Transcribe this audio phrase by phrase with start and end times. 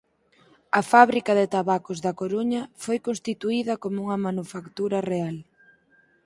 [0.79, 5.37] A Fábrica de Tabacos da Coruña foi constituída como unha manufactura real.